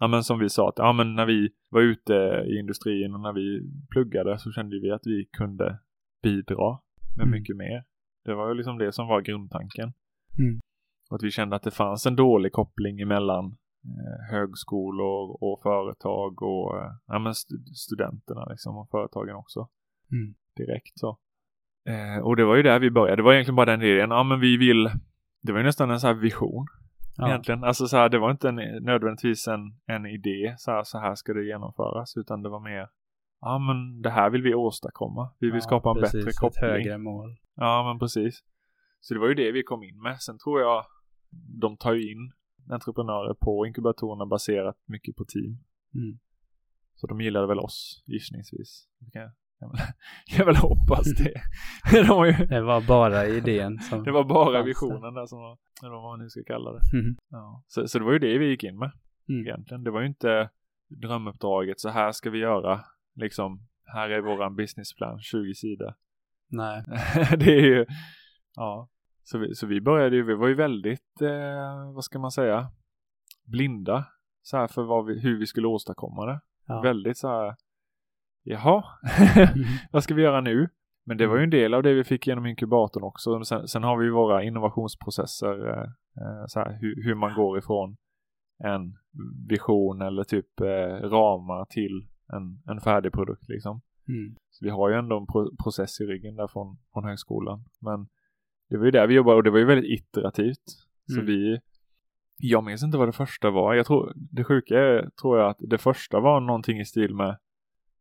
[0.00, 2.14] ja men som vi sa, att ja men när vi var ute
[2.46, 5.78] i industrin och när vi pluggade så kände vi att vi kunde
[6.22, 6.78] bidra
[7.16, 7.30] med Mm.
[7.40, 7.84] mycket mer.
[8.24, 9.92] Det var ju liksom det som var grundtanken.
[10.38, 10.60] Mm.
[11.10, 13.56] Och att vi kände att det fanns en dålig koppling emellan
[14.30, 19.68] högskolor och företag och eh, ja, men st- studenterna liksom och företagen också.
[20.12, 20.34] Mm.
[20.56, 21.18] Direkt så.
[21.88, 23.16] Eh, och det var ju där vi började.
[23.16, 24.10] Det var egentligen bara den idén.
[24.10, 24.90] Ja men vi vill.
[25.42, 26.66] Det var ju nästan en sån här vision
[27.16, 27.28] Ja.
[27.28, 27.64] egentligen.
[27.64, 30.54] Alltså så här, det var inte en, nödvändigtvis en, en idé.
[30.58, 32.16] Så här, så här ska det genomföras.
[32.16, 32.88] Utan det var mer.
[33.40, 35.30] Ja men det här vill vi åstadkomma.
[35.38, 36.70] Vi vill Ja, skapa en precis, bättre Ett koppling.
[36.70, 37.36] högre mål.
[37.56, 38.40] Ja, men precis.
[39.00, 40.20] Så det var ju det vi kom in med.
[40.20, 40.84] Sen tror jag
[41.60, 42.32] de tar ju in
[42.68, 45.58] entreprenörer på inkubatorerna baserat mycket på team.
[45.94, 46.18] Mm.
[46.94, 48.88] Så de gillade väl oss gissningsvis.
[49.12, 49.30] Jag,
[50.38, 51.42] jag, vill hoppas det.
[52.06, 54.04] de ju, Det var bara idén som...
[54.04, 56.80] det var bara visionen där som var, eller vad man nu ska kalla det.
[56.98, 57.16] Mm.
[57.30, 57.64] Ja.
[57.66, 58.92] Så, så det var ju det vi gick in med
[59.30, 59.46] Mm.
[59.46, 59.84] egentligen.
[59.84, 60.50] Det var ju inte
[60.88, 62.84] drömuppdraget, så här ska vi göra.
[63.14, 65.94] Liksom, här är våran businessplan, 20 sidor.
[66.48, 66.84] Nej.
[67.38, 67.86] det är ju,
[68.54, 68.88] ja.
[69.30, 72.70] Så vi, så vi började ju, vi var ju väldigt, eh, vad ska man säga,
[73.44, 74.04] blinda.
[74.42, 76.40] Så här för vi, hur vi skulle åstadkomma det.
[76.66, 76.80] Ja.
[76.80, 77.56] Väldigt så här,
[78.42, 78.84] jaha,
[79.36, 79.64] Mm.
[79.92, 80.68] vad ska vi göra nu?
[81.06, 83.44] Men det var ju en del av det vi fick genom inkubatorn också.
[83.44, 87.96] Sen, sen har vi ju våra innovationsprocesser, eh, så här, hur, hur man går ifrån
[88.64, 88.98] en
[89.48, 93.80] vision eller typ eh, ramar till en, en färdig produkt liksom.
[94.08, 94.36] Mm.
[94.50, 97.64] Så vi har ju ändå en pro process i ryggen där från, från högskolan.
[97.80, 98.08] Men
[98.70, 100.64] det var ju där vi jobbade och det var ju väldigt iterativt.
[101.06, 101.26] Så Mm.
[101.26, 101.60] vi,
[102.36, 103.74] jag minns inte vad det första var.
[103.74, 107.38] Jag tror, det sjuka är, tror jag att det första var någonting i stil med,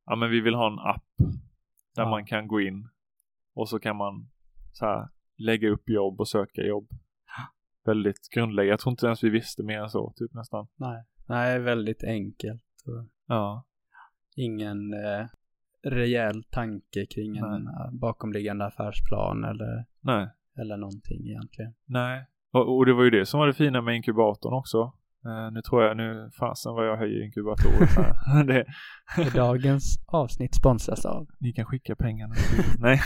[0.05, 1.05] ja men vi vill ha en app
[1.95, 2.10] där Ja.
[2.10, 2.89] man kan gå in
[3.53, 4.29] och så kan man
[4.73, 6.88] så här lägga upp jobb och söka jobb.
[7.86, 8.69] Väldigt grundläggande.
[8.71, 10.67] Jag tror inte ens vi visste mer än så, typ nästan.
[10.75, 11.03] Nej.
[11.27, 12.63] Nej, väldigt enkelt.
[13.27, 13.65] Ja,
[14.36, 15.25] ingen eh,
[15.84, 17.73] rejäl tanke kring en Nej.
[17.86, 20.29] eh, bakomliggande affärsplan eller, nej.
[20.60, 21.74] Eller någonting egentligen.
[21.86, 24.93] Nej, och, och det var ju det som var det fina med inkubatorn också.
[25.26, 28.43] Eh, nu tror jag, nu fasen vad jag höjer inkubatorer här.
[28.48, 28.65] det,
[29.17, 31.28] Och dagens avsnitt sponsras av.
[31.39, 32.36] ni kan skicka pengarna.
[32.80, 33.00] Nej.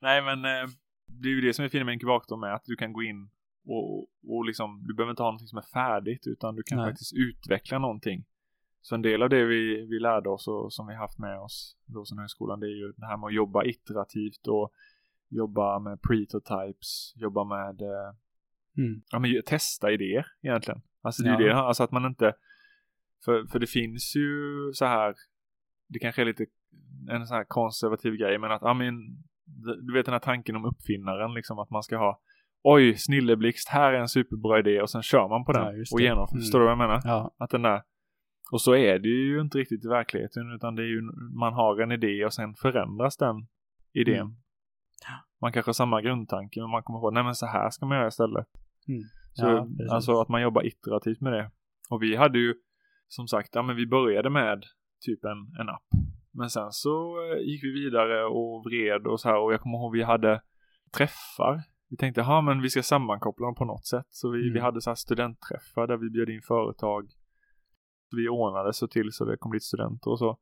[0.00, 0.68] Nej men eh,
[1.06, 3.30] det är ju det som är fint med inkubatorn med att du kan gå in
[3.66, 6.90] och, och liksom, du behöver inte ha någonting som är färdigt utan du kan Nej.
[6.90, 8.24] faktiskt utveckla någonting
[8.82, 11.76] Så en del av det vi, vi lärde oss och som vi haft med oss
[11.86, 14.72] då som högskolan det är ju det här med att jobba iterativt och
[15.36, 18.14] jobba med prototypes, jobba med eh,
[18.78, 19.02] Mm.
[19.10, 20.80] ja, men testa idéer egentligen.
[21.02, 21.46] Alltså det är Ja.
[21.46, 22.34] det, alltså att man inte,
[23.24, 24.30] för, för det finns ju
[24.74, 25.14] så här,
[25.88, 26.46] det kanske är lite
[27.10, 28.94] en sån här konservativ grej, men att, ja men,
[29.86, 32.20] du vet den här tanken om uppfinnaren, liksom att man ska ha,
[32.62, 36.00] oj, snilleblixt, här är en superbra idé och sen kör man på den Ja, och
[36.00, 36.40] genomför, Mm.
[36.42, 37.00] förstår du vad jag menar?
[37.04, 37.34] Ja.
[37.38, 37.82] Att den där,
[38.52, 41.02] och så är det ju inte riktigt i verkligheten, utan det är ju,
[41.38, 43.36] man har en idé och sen förändras den
[43.92, 44.20] idén.
[44.20, 44.36] Mm.
[45.40, 47.96] Man kanske har samma grundtanke, men man kommer på, nej men så här ska man
[47.98, 48.46] göra istället.
[48.88, 49.02] Mm.
[49.32, 51.50] Så, Ja, alltså att man jobbar iterativt med det.
[51.90, 52.54] Och vi hade ju
[53.08, 54.64] som sagt, ja men vi började med
[55.00, 55.88] typ en, en app.
[56.32, 59.78] Men sen så eh, gick vi vidare och vred och så här och jag kommer
[59.78, 60.42] ihåg vi hade
[60.96, 61.62] träffar.
[61.90, 64.06] Vi tänkte, ja men vi ska sammankoppla dem på något sätt.
[64.08, 64.52] Så vi, Mm.
[64.54, 67.10] vi hade så här studentträffar där vi bjöd in företag.
[68.16, 70.38] Vi ordnade så till så det kom dit studenter och så.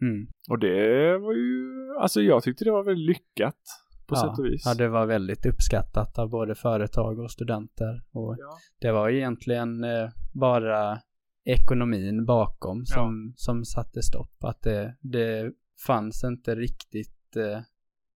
[0.00, 0.26] Mm.
[0.50, 3.60] Och det var ju, alltså jag tyckte det var väldigt lyckat
[4.12, 4.30] på ja.
[4.30, 4.62] sätt och vis.
[4.64, 8.02] Ja, det var väldigt uppskattat av både företag och studenter.
[8.12, 8.58] Och Ja.
[8.80, 10.98] det var egentligen eh, bara
[11.44, 14.44] ekonomin bakom som, som satte stopp.
[14.44, 15.52] Att det, det
[15.86, 17.60] fanns inte riktigt eh,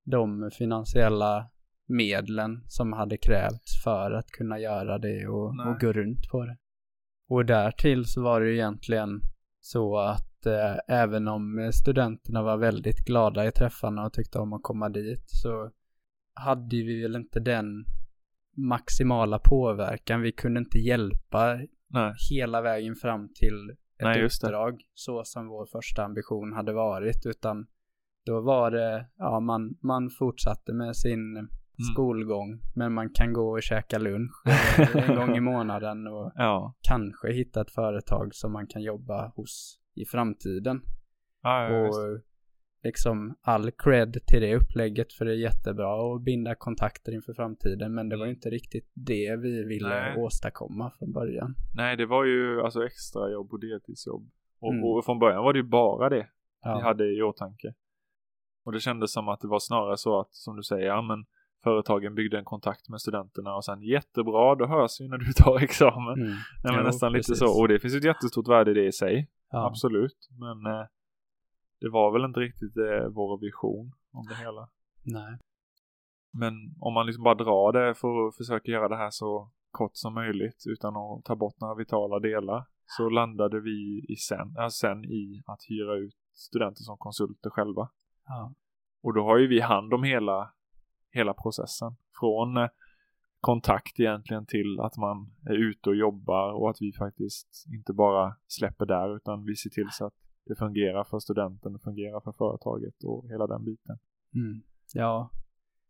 [0.04, 1.50] de finansiella
[1.88, 5.66] medlen som hade krävts för att kunna göra det och, Nej.
[5.66, 6.56] och gå runt på det.
[7.28, 9.20] Och därtill så var det ju egentligen
[9.60, 14.62] så att eh, även om studenterna var väldigt glada i träffarna och tyckte om att
[14.62, 15.70] komma dit så
[16.36, 17.84] hade vi väl inte den
[18.56, 20.20] maximala påverkan.
[20.20, 22.14] Vi kunde inte hjälpa Nej.
[22.30, 27.66] hela vägen fram till ett Nej, uppdrag så som vår första ambition hade varit utan
[28.26, 31.92] då var det, ja man, man fortsatte med sin Mm.
[31.94, 34.32] skolgång men man kan gå och käka lunch
[34.94, 36.74] en gång i månaden och Ja.
[36.88, 40.82] kanske hitta ett företag som man kan jobba hos i framtiden.
[41.42, 42.20] Ja, ja, och
[42.86, 47.94] liksom all cred till det upplägget för det är jättebra att binda kontakter inför framtiden
[47.94, 50.16] men det var ju inte riktigt det vi ville Nej.
[50.16, 51.54] åstadkomma från början.
[51.74, 54.30] Nej, det var ju alltså extra jobb och deltidsjobb.
[54.60, 54.84] Och, Mm.
[54.84, 57.74] och från början var det ju bara det vi Ja, hade i åtanke.
[58.64, 61.24] Och det kändes som att det var snarare så att, som du säger, ja men
[61.64, 65.58] företagen byggde en kontakt med studenterna och sen jättebra, då hörs vi när du tar
[65.62, 66.14] examen.
[66.14, 66.28] mm.
[66.28, 67.38] Nej, men Jo, nästan lite precis.
[67.38, 67.60] så.
[67.60, 69.28] Och det finns ett jättestort värde i det i sig.
[69.50, 69.66] ja.
[69.66, 70.28] Absolut.
[70.38, 70.86] Men eh,
[71.80, 74.68] det var väl inte riktigt eh, vår vision om det hela.
[75.02, 75.38] Nej.
[76.32, 79.90] Men om man liksom bara drar det för att försöka göra det här så kort
[79.94, 84.70] som möjligt utan att ta bort några vitala delar så landade vi i sen, ja,
[84.70, 87.88] sen i att hyra ut studenter som konsulter själva.
[88.26, 88.54] Ja.
[89.02, 90.52] Och då har ju vi hand om hela,
[91.10, 91.96] hela processen.
[92.20, 92.68] Från eh,
[93.40, 98.36] kontakt egentligen till att man är ute och jobbar och att vi faktiskt inte bara
[98.46, 100.14] släpper där utan vi ser till så att
[100.46, 103.98] det fungerar för studenten och fungerar för företaget och hela den biten.
[104.34, 104.62] Mm.
[104.94, 105.30] Ja.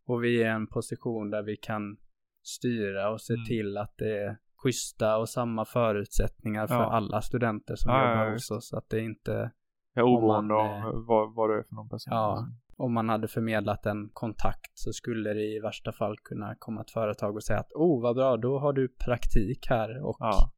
[0.06, 1.96] Och vi är i en position där vi kan
[2.42, 3.44] styra och se Mm.
[3.46, 6.90] till att det är schyssta och samma förutsättningar för Ja.
[6.90, 8.72] alla studenter som Ja, ja, jobbar ja, hos oss.
[8.74, 9.50] Att det inte
[9.96, 12.10] Om oberoende av vad, vad det är för någon person.
[12.14, 12.48] Ja.
[12.78, 16.90] om man hade förmedlat en kontakt så skulle det i värsta fall kunna komma ett
[16.90, 20.50] företag och säga att oh vad bra, då har du praktik här och Ja.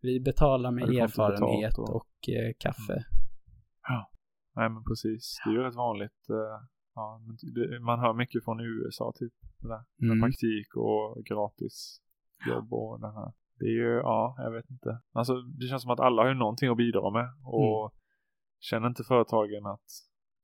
[0.00, 3.04] vi betalar med Ja, erfarenhet och- och, eh, kaffe.
[4.56, 5.36] Nej men precis.
[5.44, 6.30] Det är ju rätt vanligt.
[6.30, 6.58] eh,
[6.94, 7.20] ja,
[7.54, 9.32] det, man hör mycket från USA typ.
[9.60, 9.84] Det där.
[9.96, 10.20] Med Mm.
[10.22, 12.02] praktik och gratis
[12.48, 13.32] jobb och den här.
[13.58, 15.00] Det är ju, ja, jag vet inte.
[15.12, 17.28] Alltså det känns som att alla har ju någonting att bidra med.
[17.44, 17.96] Och Mm.
[18.60, 19.88] känner inte företagen att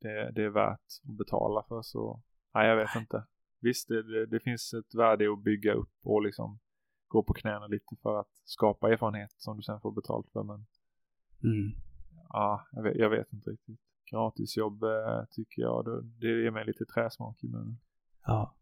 [0.01, 2.22] det, det är värt att betala för så,
[2.55, 3.25] nej jag vet inte.
[3.61, 6.59] Visst, det, det, det finns ett värde att bygga upp och liksom
[7.09, 10.42] gå på knäna lite för att skapa erfarenhet som du sen får betalt för.
[10.44, 10.66] Men
[11.44, 11.72] Mm.
[12.29, 13.81] ja, jag vet, jag vet inte riktigt.
[14.10, 17.78] Gratisjobb eh, tycker jag, det, det ger mig lite träsmak i munnen.
[18.26, 18.56] Ja.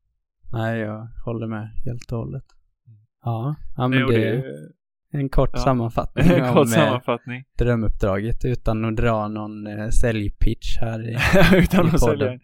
[0.53, 2.45] Nej, jag håller med helt och hållet.
[2.87, 2.99] Mm.
[3.23, 4.69] Ja, ja men Nej, och det är
[5.11, 5.59] en kort ja.
[5.59, 7.45] sammanfattning En om kort eh, sammanfattning.
[7.59, 11.13] drömuppdraget utan att dra någon eh, säljpitch här i,
[11.63, 12.41] Utan i att podden.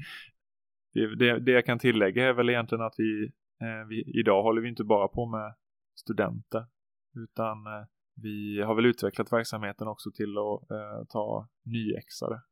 [0.95, 3.25] det, det, det jag kan tillägga är väl egentligen att vi,
[3.61, 5.55] eh, vi, idag håller vi inte bara på med
[5.95, 6.67] studenter.
[7.15, 7.87] Utan eh,
[8.23, 12.43] vi har väl utvecklat verksamheten också till att eh, ta nyexade.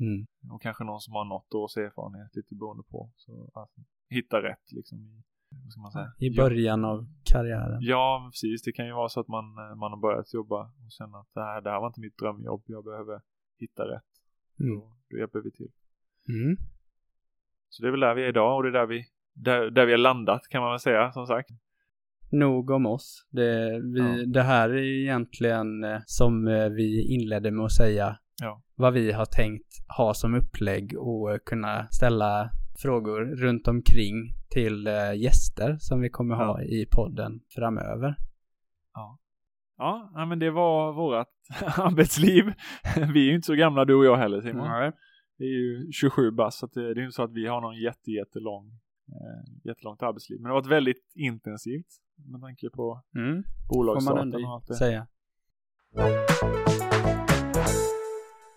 [0.00, 0.26] Mm.
[0.52, 3.10] Och kanske någon som har något års erfarenhet lite beroende på.
[3.16, 3.70] Så att
[4.08, 5.22] hitta rätt liksom
[5.64, 6.12] vad ska man säga?
[6.18, 7.78] I början av karriären.
[7.80, 8.62] Ja, precis.
[8.62, 11.28] Det kan ju vara så att man, eh, man har börjat jobba och känner att
[11.34, 12.62] det här, det här var inte mitt drömjobb.
[12.66, 13.20] Jag behöver
[13.58, 14.02] hitta rätt.
[14.60, 14.74] Mm.
[14.74, 15.70] Då, då hjälper vi till.
[16.28, 16.56] Mm.
[17.68, 19.86] Så det är väl där vi är idag och det är där vi, där, där
[19.86, 21.50] vi har landat kan man väl säga som sagt.
[22.30, 23.26] Nog om oss.
[23.30, 24.26] Det, vi, Ja.
[24.26, 28.62] det här är egentligen eh, som eh, vi inledde med att säga Ja.
[28.74, 32.50] vad vi har tänkt ha som upplägg och kunna ställa
[32.82, 36.62] frågor runt omkring till eh, gäster som vi kommer ha Ja.
[36.62, 38.16] i podden framöver.
[39.78, 41.28] Ja, ja, men det var vårat
[41.78, 42.44] arbetsliv.
[43.14, 44.68] Vi är ju inte så gamla du och jag heller Simon.
[44.68, 44.92] Nej.
[45.38, 47.76] Vi är ju 27 bast så det, det är inte så att vi har någon
[47.76, 48.66] jätte, jättelång,
[49.08, 50.40] eh, jättelångt arbetsliv.
[50.40, 51.86] Men det har varit väldigt intensivt
[52.30, 54.74] med tanke på Mm, får man bolagsstarten och allt ändå det.
[54.74, 55.06] säga.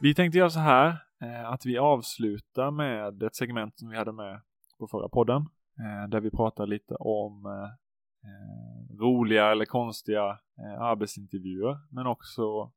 [0.05, 0.87] Vi tänkte göra så här
[1.21, 4.41] eh, att vi avslutar med ett segment som vi hade med
[4.79, 5.41] på förra podden.
[5.79, 10.39] Eh, där vi pratar lite om eh, roliga eller konstiga
[10.79, 11.77] arbetsintervjuer.
[11.91, 12.71] Men också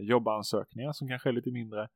[0.00, 1.88] jobbansökningar som kanske är lite mindre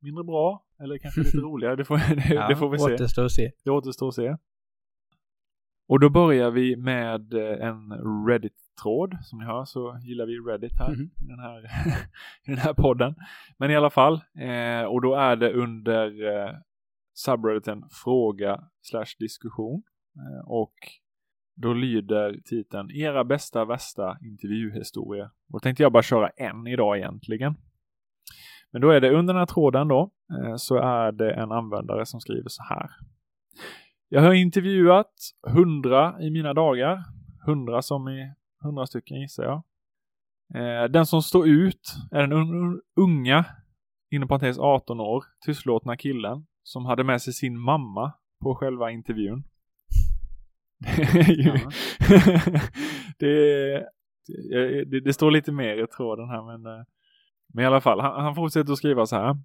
[0.00, 1.76] mindre bra eller kanske lite roligare.
[1.76, 1.96] Det får,
[2.28, 2.94] det, Ja, det får vi se.
[2.94, 3.52] Återstår att se.
[3.64, 4.36] Det återstår att se.
[5.88, 7.92] Och då börjar vi med en
[8.76, 9.16] Reddit-tråd.
[9.22, 11.10] Som ni hör så gillar vi Reddit här Mhm.
[11.22, 11.58] i, den här
[12.44, 13.14] i den här podden.
[13.58, 14.14] Men i alla fall.
[14.38, 16.06] Eh, och då är det under
[16.46, 16.54] eh,
[17.14, 19.82] subredditen fråga slash diskussion.
[20.16, 20.74] Eh, och
[21.56, 25.24] då lyder titeln Era bästa värsta intervjuhistorier.
[25.24, 27.54] Och då tänkte jag bara köra en idag egentligen.
[28.72, 32.06] Men då är det under den här tråden då eh, så är det en användare
[32.06, 32.90] som skriver så här.
[34.08, 35.12] Jag har intervjuat
[35.48, 37.04] hundra i mina dagar.
[37.46, 39.62] Hundra som i hundra stycken gissar jag.
[40.54, 43.44] Eh, den som står ut är den un- unga,
[44.10, 49.44] inom parentes 18 år, tystlåtna killen som hade med sig sin mamma på själva intervjun.
[50.78, 51.58] Det är ju-
[53.18, 53.86] det,
[54.50, 56.84] det, det, det står lite mer i tråden här men, eh,
[57.54, 59.36] men i alla fall, han, han fortsätter att skriva så här.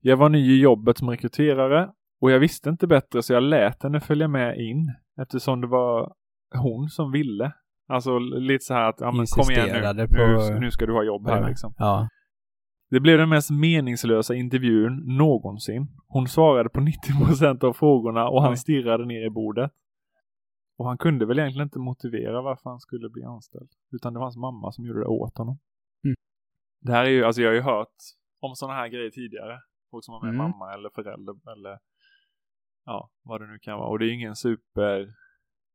[0.00, 1.90] Jag var ny i jobbet som rekryterare
[2.20, 6.14] och jag visste inte bättre så jag lät henne följa med in eftersom det var
[6.54, 7.52] hon som ville.
[7.86, 10.14] Alltså lite så här att, ja men kom igen nu, på-
[10.54, 11.74] nu, nu ska du ha jobb här liksom.
[11.78, 12.08] Ja.
[12.90, 15.86] Det blev den mest meningslösa intervjun någonsin.
[16.08, 18.56] Hon svarade på 90% av frågorna och han Oj.
[18.56, 19.70] stirrade ner i bordet.
[20.78, 23.70] Och han kunde väl egentligen inte motivera varför han skulle bli anställd.
[23.92, 25.58] Utan det var hans mamma som gjorde det åt honom.
[26.04, 26.16] Mm.
[26.80, 27.94] Det här är ju, alltså jag har ju hört
[28.40, 29.58] om sådana här grejer tidigare.
[29.90, 30.38] Folk som har med Mm.
[30.50, 31.78] mamma eller förälder eller
[32.84, 33.88] ja, vad det nu kan vara.
[33.88, 35.14] Och det är ju ingen super,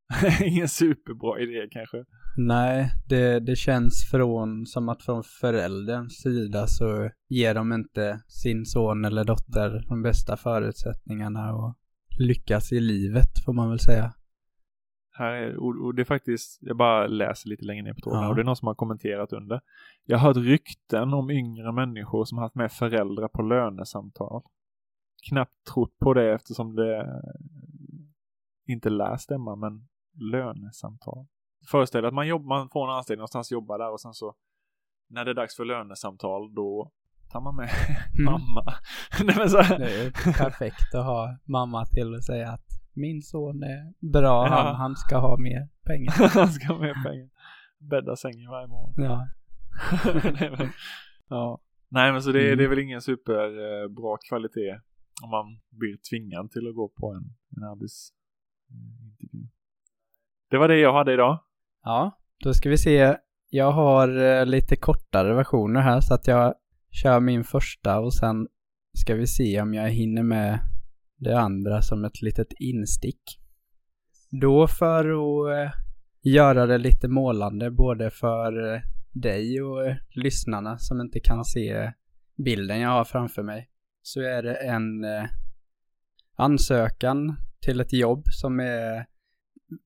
[0.44, 2.06] ingen superbra idé kanske.
[2.38, 8.66] Nej, det, det känns från, som att från förälderns sida så ger de inte sin
[8.66, 11.76] son eller dotter de bästa förutsättningarna och
[12.20, 14.14] lyckas i livet får man väl säga.
[15.12, 18.30] Här är, och, det är faktiskt, jag bara läser lite längre ner på tråden Ja.
[18.30, 19.62] och det är någon som har kommenterat under.
[20.06, 24.42] Jag har hört rykten om yngre människor som haft med föräldrar på lönesamtal.
[25.30, 27.22] Knappt trott på det eftersom det
[28.68, 29.88] inte lär stämma, men
[30.20, 31.26] lönesamtal.
[31.72, 34.36] Föreställ dig att man, jobbar, man får en anställning någonstans, jobbar där och sen så
[35.10, 36.92] när det är dags för lönesamtal då
[37.32, 37.70] tar man med
[38.20, 38.26] Mm.
[38.26, 38.74] mamma.
[39.24, 43.22] Nej, men så, Det är ju perfekt att ha mamma till att säga att min
[43.22, 44.50] son är bra, Ja.
[44.50, 46.12] han, han ska ha mer pengar.
[46.34, 47.30] han ska ha med pengar.
[47.78, 48.94] Bädda sängen varje morgon.
[48.98, 49.28] Ja.
[50.40, 50.70] Nej, men,
[51.28, 51.62] ja.
[51.90, 52.58] Nej men så det, är- Mm.
[52.58, 54.80] det är väl ingen superbra kvalitet
[55.24, 57.24] om man blir tvingad till att gå på en,
[57.58, 59.48] en arbetsintervju.
[60.50, 61.40] Det var det jag hade idag.
[61.84, 63.18] ja, då ska vi se.
[63.50, 66.54] Jag har eh, lite kortare versioner här så att jag
[66.92, 68.48] kör min första och sen
[68.94, 70.60] ska vi se om jag hinner med
[71.18, 73.22] det andra som ett litet instick.
[74.42, 75.72] Då för att eh,
[76.22, 78.82] göra det lite målande både för eh,
[79.14, 81.92] dig och lyssnarna som inte kan se
[82.38, 83.70] bilden jag har framför mig
[84.02, 85.06] så är det en
[86.36, 89.06] ansökan till ett jobb som är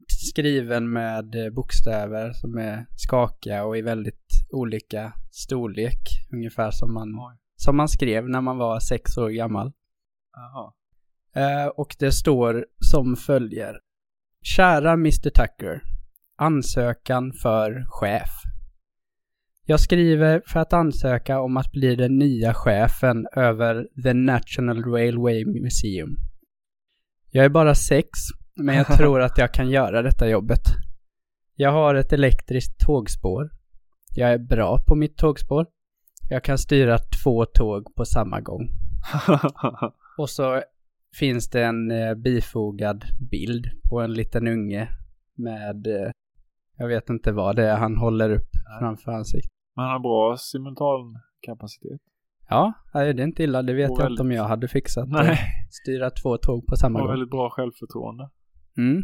[0.08, 6.00] skriven med eh, bokstäver som är skakiga och i väldigt olika storlek.
[6.34, 7.38] Ungefär som man, Oj.
[7.56, 9.72] som man skrev när man var sex år gammal.
[10.34, 10.74] Jaha.
[11.36, 13.80] Eh, och det står som följer.
[14.42, 15.82] Kära Mr Tucker.
[16.36, 18.30] Ansökan för chef.
[19.66, 25.46] Jag skriver för att ansöka om att bli den nya chefen över The National Railway
[25.46, 26.18] Museum.
[27.32, 28.10] Jag är bara sex,
[28.56, 30.62] men jag tror att jag kan göra detta jobbet.
[31.56, 33.50] Jag har ett elektriskt tågspår.
[34.16, 35.66] Jag är bra på mitt tågspår.
[36.30, 38.70] Jag kan styra två tåg på samma gång.
[40.18, 40.62] Och så
[41.20, 44.90] finns det en eh, bifogad bild på en liten unge
[45.36, 46.12] med, eh,
[46.78, 48.50] jag vet inte vad det är han håller upp
[48.80, 49.52] framför ansiktet.
[49.76, 52.02] Man har bra simultankapacitet.
[52.50, 53.62] Ja, det är inte illa.
[53.62, 55.10] Det vet Och jag inte om jag hade fixat.
[55.10, 55.38] Nej,
[55.72, 57.12] Styra två tåg på samma och gång.
[57.12, 58.30] väldigt bra självförtroende.
[58.78, 59.04] Mm.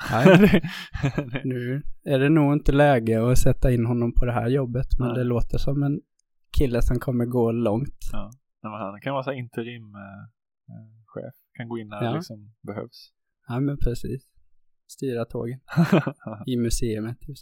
[1.44, 5.08] Nu är det nog inte läge att sätta in honom på det här jobbet, men
[5.08, 5.16] Nej.
[5.16, 6.00] det låter som en
[6.58, 7.98] kille som kommer gå långt.
[8.12, 8.30] Ja.
[8.62, 10.00] Han kan vara så här interim eh,
[11.22, 11.30] eh.
[11.52, 12.10] Kan gå in när Ja.
[12.10, 13.12] det liksom behövs.
[13.48, 14.22] Ja, men precis.
[14.88, 15.60] Styra tågen
[16.46, 17.20] i museet.
[17.20, 17.36] Typ.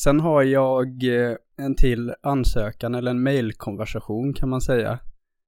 [0.00, 4.98] Sen har jag eh, en till ansökan eller en mailkonversation kan man säga.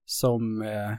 [0.04, 0.92] Som eh,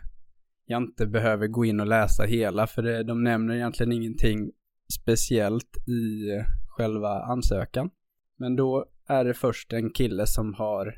[0.69, 4.51] jag inte behöver gå in och läsa hela för det, de nämner egentligen ingenting
[4.93, 6.29] speciellt i
[6.67, 7.89] själva ansökan.
[8.37, 10.95] Men då är det först en kille som har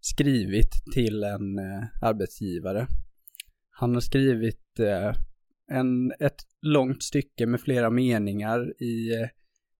[0.00, 2.86] skrivit till en eh, arbetsgivare.
[3.70, 5.12] Han har skrivit eh,
[5.70, 9.28] en, ett långt stycke med flera meningar i eh,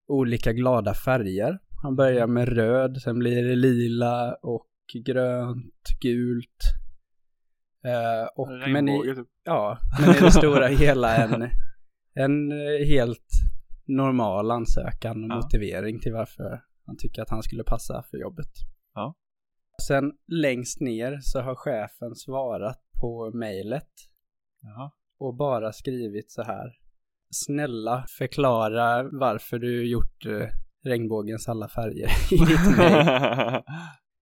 [0.07, 1.59] olika glada färger.
[1.83, 4.69] Han börjar med röd, sen blir det lila och
[5.05, 6.82] grönt, gult.
[7.85, 9.27] Eh, och, men i, typ.
[9.43, 11.49] ja, men i det stora hela en,
[12.13, 13.27] en eh, helt
[13.85, 15.35] normal ansökan och Ja.
[15.35, 18.49] motivering till varför han tycker att han skulle passa för jobbet.
[18.93, 19.15] Ja.
[19.87, 23.89] Sen längst ner så har chefen svarat på mejlet
[25.19, 26.71] och bara skrivit så här.
[27.31, 30.47] Snälla förklara varför du gjort eh,
[30.83, 33.05] regnbågens alla färger i ditt mejl.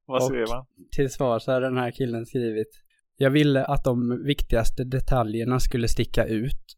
[0.06, 0.66] Vad Och- skrev han?
[0.92, 2.70] Till svar så har den här killen skrivit.
[3.18, 6.78] Jag ville att de viktigaste detaljerna skulle sticka ut.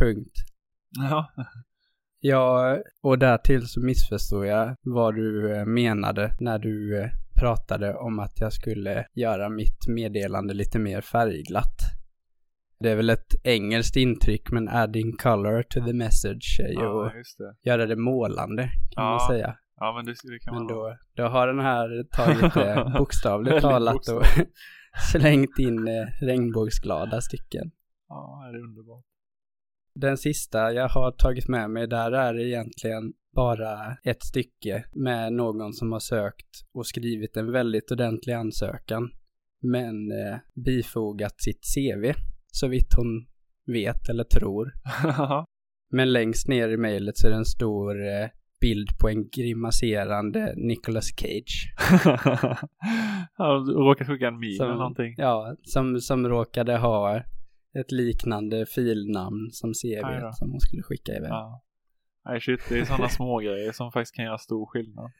[0.00, 0.34] Punkt.
[1.10, 1.32] Ja.
[2.20, 7.10] Ja, och därtill så missförstod jag vad du eh, menade när du eh,
[7.40, 11.78] pratade om att jag skulle göra mitt meddelande lite mer färgglatt.
[12.80, 17.06] Det är väl ett engelskt intryck, men adding color to the message är ju ja,
[17.06, 19.56] att göra det målande, kan man Ja, säga.
[19.76, 23.52] Ja, men det, det kan Men man då, då har den här tagit det bokstavligt
[23.52, 24.50] Väldigt talat och bokstavligt.
[25.12, 27.70] Slängt in eh, regnbågsglada stycken.
[28.08, 29.04] Ja, det är underbart.
[29.94, 35.72] Den sista jag har tagit med mig där är egentligen bara ett stycke med någon
[35.72, 39.10] som har sökt och skrivit en väldigt ordentlig ansökan
[39.60, 42.12] men eh, bifogat sitt CV
[42.52, 43.26] så vitt hon
[43.66, 44.72] vet eller tror.
[45.90, 48.28] Men längst ner i mejlet så är det en stor eh,
[48.60, 51.74] bild på en grimaserande Nicolas Cage.
[53.36, 55.14] Han råkar skicka en Som- eller någonting.
[55.18, 57.16] Ja, som, som råkade ha
[57.80, 61.30] ett liknande filnamn som CV som hon skulle skicka iväg.
[61.30, 61.62] Ja.
[62.24, 65.10] Nej shit, det är sådana små grejer som faktiskt kan göra stor skillnad.